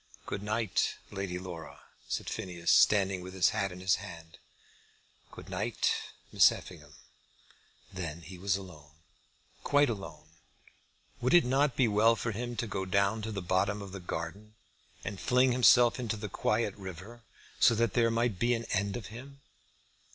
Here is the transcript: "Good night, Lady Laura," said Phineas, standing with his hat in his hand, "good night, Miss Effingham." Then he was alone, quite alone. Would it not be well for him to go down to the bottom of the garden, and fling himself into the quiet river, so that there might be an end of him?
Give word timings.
"Good 0.25 0.41
night, 0.41 0.95
Lady 1.11 1.37
Laura," 1.37 1.81
said 2.07 2.27
Phineas, 2.27 2.71
standing 2.71 3.21
with 3.21 3.35
his 3.35 3.49
hat 3.49 3.71
in 3.71 3.81
his 3.81 3.97
hand, 3.97 4.39
"good 5.31 5.47
night, 5.47 5.91
Miss 6.31 6.51
Effingham." 6.51 6.95
Then 7.93 8.23
he 8.23 8.39
was 8.39 8.55
alone, 8.55 8.93
quite 9.63 9.91
alone. 9.91 10.27
Would 11.19 11.35
it 11.35 11.45
not 11.45 11.75
be 11.75 11.87
well 11.87 12.15
for 12.15 12.31
him 12.31 12.55
to 12.55 12.65
go 12.65 12.83
down 12.83 13.21
to 13.21 13.31
the 13.31 13.43
bottom 13.43 13.79
of 13.79 13.91
the 13.91 13.99
garden, 13.99 14.55
and 15.03 15.19
fling 15.21 15.51
himself 15.51 15.99
into 15.99 16.17
the 16.17 16.29
quiet 16.29 16.73
river, 16.77 17.21
so 17.59 17.75
that 17.75 17.93
there 17.93 18.09
might 18.09 18.39
be 18.39 18.55
an 18.55 18.65
end 18.71 18.97
of 18.97 19.09
him? 19.13 19.41